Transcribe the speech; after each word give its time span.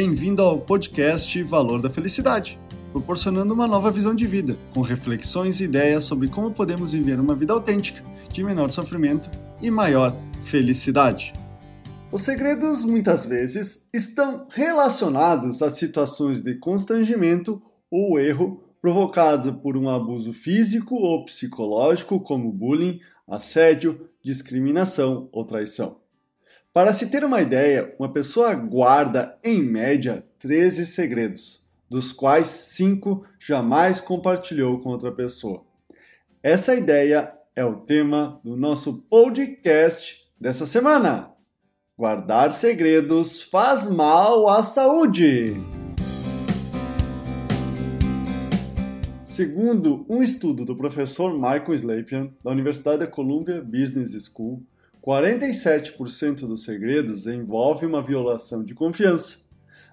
Bem-vindo 0.00 0.42
ao 0.42 0.60
podcast 0.60 1.42
Valor 1.42 1.82
da 1.82 1.90
Felicidade, 1.90 2.56
proporcionando 2.92 3.52
uma 3.52 3.66
nova 3.66 3.90
visão 3.90 4.14
de 4.14 4.28
vida, 4.28 4.56
com 4.72 4.80
reflexões 4.80 5.60
e 5.60 5.64
ideias 5.64 6.04
sobre 6.04 6.28
como 6.28 6.54
podemos 6.54 6.92
viver 6.92 7.18
uma 7.18 7.34
vida 7.34 7.52
autêntica, 7.52 8.00
de 8.32 8.44
menor 8.44 8.70
sofrimento 8.70 9.28
e 9.60 9.72
maior 9.72 10.16
felicidade. 10.44 11.32
Os 12.12 12.22
segredos 12.22 12.84
muitas 12.84 13.26
vezes 13.26 13.88
estão 13.92 14.46
relacionados 14.50 15.62
a 15.62 15.68
situações 15.68 16.44
de 16.44 16.54
constrangimento 16.54 17.60
ou 17.90 18.20
erro 18.20 18.62
provocado 18.80 19.54
por 19.54 19.76
um 19.76 19.88
abuso 19.88 20.32
físico 20.32 20.94
ou 20.94 21.24
psicológico, 21.24 22.20
como 22.20 22.52
bullying, 22.52 23.00
assédio, 23.26 24.08
discriminação 24.22 25.28
ou 25.32 25.44
traição. 25.44 25.96
Para 26.78 26.94
se 26.94 27.10
ter 27.10 27.24
uma 27.24 27.42
ideia, 27.42 27.92
uma 27.98 28.08
pessoa 28.08 28.54
guarda, 28.54 29.36
em 29.42 29.60
média, 29.60 30.24
13 30.38 30.86
segredos, 30.86 31.68
dos 31.90 32.12
quais 32.12 32.46
5 32.46 33.24
jamais 33.36 34.00
compartilhou 34.00 34.78
com 34.78 34.90
outra 34.90 35.10
pessoa. 35.10 35.64
Essa 36.40 36.76
ideia 36.76 37.34
é 37.56 37.64
o 37.64 37.78
tema 37.78 38.40
do 38.44 38.56
nosso 38.56 39.02
podcast 39.10 40.24
dessa 40.40 40.66
semana. 40.66 41.32
Guardar 41.98 42.52
segredos 42.52 43.42
faz 43.42 43.84
mal 43.84 44.48
à 44.48 44.62
saúde. 44.62 45.56
Segundo 49.26 50.06
um 50.08 50.22
estudo 50.22 50.64
do 50.64 50.76
professor 50.76 51.34
Michael 51.34 51.74
Slapian, 51.74 52.30
da 52.44 52.52
Universidade 52.52 53.00
da 53.00 53.08
Columbia 53.08 53.60
Business 53.60 54.12
School, 54.32 54.62
47% 55.04 56.46
dos 56.46 56.64
segredos 56.64 57.26
envolvem 57.26 57.88
uma 57.88 58.02
violação 58.02 58.62
de 58.62 58.74
confiança, 58.74 59.38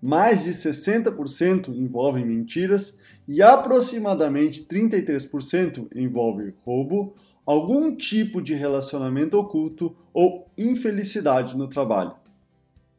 mais 0.00 0.44
de 0.44 0.50
60% 0.50 1.68
envolvem 1.68 2.24
mentiras 2.24 2.98
e 3.26 3.42
aproximadamente 3.42 4.64
33% 4.64 5.88
envolve 5.94 6.54
roubo, 6.64 7.14
algum 7.44 7.94
tipo 7.94 8.40
de 8.40 8.54
relacionamento 8.54 9.36
oculto 9.36 9.96
ou 10.12 10.48
infelicidade 10.56 11.56
no 11.56 11.68
trabalho. 11.68 12.14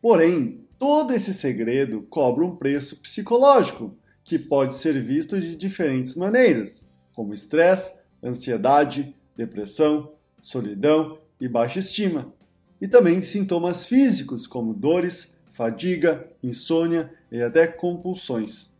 Porém, 0.00 0.62
todo 0.78 1.12
esse 1.12 1.32
segredo 1.32 2.02
cobra 2.02 2.44
um 2.44 2.56
preço 2.56 3.00
psicológico 3.00 3.96
que 4.22 4.38
pode 4.38 4.74
ser 4.74 5.02
visto 5.02 5.40
de 5.40 5.56
diferentes 5.56 6.14
maneiras, 6.14 6.88
como 7.14 7.34
estresse, 7.34 8.00
ansiedade, 8.22 9.14
depressão, 9.36 10.12
solidão 10.40 11.18
e 11.44 11.48
baixa 11.48 11.78
estima, 11.78 12.32
e 12.80 12.88
também 12.88 13.20
sintomas 13.20 13.86
físicos 13.86 14.46
como 14.46 14.72
dores, 14.72 15.36
fadiga, 15.52 16.26
insônia 16.42 17.12
e 17.30 17.42
até 17.42 17.66
compulsões. 17.66 18.74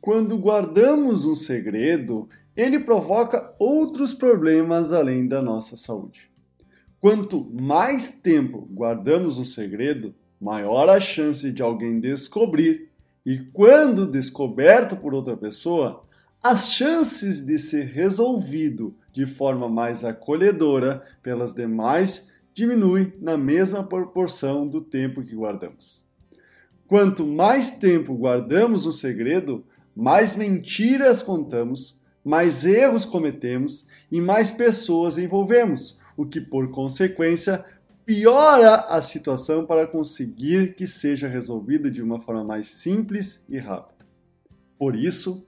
Quando 0.00 0.36
guardamos 0.36 1.24
um 1.24 1.36
segredo, 1.36 2.28
ele 2.56 2.80
provoca 2.80 3.54
outros 3.56 4.12
problemas 4.12 4.92
além 4.92 5.28
da 5.28 5.40
nossa 5.40 5.76
saúde. 5.76 6.28
Quanto 7.00 7.48
mais 7.52 8.20
tempo 8.20 8.68
guardamos 8.72 9.38
um 9.38 9.44
segredo, 9.44 10.12
maior 10.40 10.88
a 10.88 10.98
chance 10.98 11.52
de 11.52 11.62
alguém 11.62 12.00
descobrir 12.00 12.90
e 13.24 13.38
quando 13.52 14.10
descoberto 14.10 14.96
por 14.96 15.14
outra 15.14 15.36
pessoa, 15.36 16.02
as 16.42 16.70
chances 16.70 17.44
de 17.44 17.58
ser 17.58 17.86
resolvido 17.86 18.94
de 19.12 19.26
forma 19.26 19.68
mais 19.68 20.04
acolhedora 20.04 21.02
pelas 21.22 21.52
demais 21.52 22.32
diminui 22.54 23.12
na 23.20 23.36
mesma 23.36 23.84
proporção 23.84 24.66
do 24.66 24.80
tempo 24.80 25.22
que 25.22 25.34
guardamos. 25.34 26.04
Quanto 26.86 27.26
mais 27.26 27.78
tempo 27.78 28.14
guardamos 28.14 28.86
um 28.86 28.92
segredo, 28.92 29.64
mais 29.94 30.36
mentiras 30.36 31.22
contamos, 31.22 32.00
mais 32.24 32.64
erros 32.64 33.04
cometemos 33.04 33.86
e 34.10 34.20
mais 34.20 34.50
pessoas 34.50 35.18
envolvemos, 35.18 35.98
o 36.16 36.24
que 36.24 36.40
por 36.40 36.70
consequência 36.70 37.64
piora 38.06 38.86
a 38.88 39.02
situação 39.02 39.66
para 39.66 39.86
conseguir 39.86 40.74
que 40.74 40.86
seja 40.86 41.28
resolvido 41.28 41.90
de 41.90 42.00
uma 42.00 42.20
forma 42.20 42.42
mais 42.42 42.68
simples 42.68 43.44
e 43.48 43.58
rápida. 43.58 44.06
Por 44.78 44.96
isso, 44.96 45.46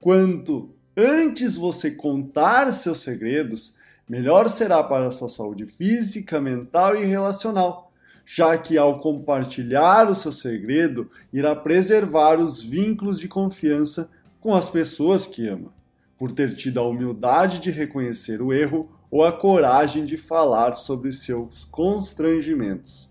quanto 0.00 0.70
antes 0.96 1.56
você 1.56 1.90
contar 1.90 2.72
seus 2.72 2.98
segredos, 2.98 3.74
melhor 4.08 4.48
será 4.48 4.82
para 4.82 5.06
a 5.08 5.10
sua 5.10 5.28
saúde 5.28 5.66
física, 5.66 6.40
mental 6.40 6.96
e 6.96 7.04
relacional, 7.04 7.92
já 8.24 8.56
que 8.56 8.76
ao 8.76 8.98
compartilhar 8.98 10.10
o 10.10 10.14
seu 10.14 10.32
segredo, 10.32 11.10
irá 11.32 11.54
preservar 11.54 12.38
os 12.38 12.60
vínculos 12.60 13.20
de 13.20 13.28
confiança 13.28 14.10
com 14.40 14.54
as 14.54 14.68
pessoas 14.68 15.26
que 15.26 15.46
ama, 15.46 15.72
por 16.16 16.32
ter 16.32 16.54
tido 16.54 16.80
a 16.80 16.88
humildade 16.88 17.58
de 17.58 17.70
reconhecer 17.70 18.40
o 18.40 18.52
erro 18.52 18.90
ou 19.10 19.24
a 19.24 19.32
coragem 19.32 20.04
de 20.04 20.16
falar 20.16 20.74
sobre 20.74 21.12
seus 21.12 21.64
constrangimentos. 21.64 23.10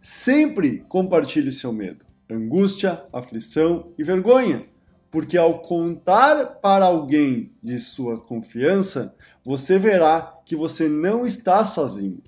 Sempre 0.00 0.84
compartilhe 0.88 1.52
seu 1.52 1.72
medo, 1.72 2.06
angústia, 2.30 3.02
aflição 3.12 3.92
e 3.98 4.04
vergonha, 4.04 4.66
porque 5.10 5.36
ao 5.36 5.60
contar 5.60 6.60
para 6.60 6.84
alguém 6.84 7.52
de 7.62 7.78
sua 7.80 8.18
confiança, 8.18 9.14
você 9.44 9.78
verá 9.78 10.38
que 10.46 10.54
você 10.54 10.88
não 10.88 11.26
está 11.26 11.64
sozinho. 11.64 12.22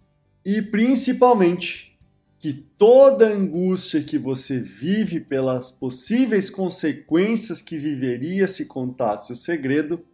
E 0.44 0.60
principalmente, 0.60 1.93
que 2.43 2.53
toda 2.53 3.28
angústia 3.28 4.03
que 4.03 4.19
você 4.19 4.59
vive 4.59 5.20
pelas 5.20 5.70
possíveis 5.70 6.50
consequências 6.50 7.62
que 7.62 7.78
viveria 7.78 8.48
se 8.48 8.65
contasse 8.65 9.32
o 9.32 9.37
segredo 9.37 10.04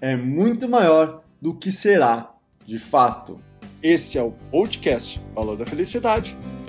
é 0.00 0.16
muito 0.16 0.66
maior 0.70 1.22
do 1.40 1.54
que 1.54 1.70
será 1.70 2.34
de 2.64 2.78
fato. 2.78 3.38
Esse 3.82 4.16
é 4.16 4.22
o 4.22 4.32
podcast 4.50 5.20
Valor 5.34 5.58
da 5.58 5.66
Felicidade. 5.66 6.34